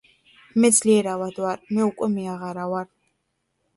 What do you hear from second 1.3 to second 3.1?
ვარ, მე უკვე მე აღარა ვარ.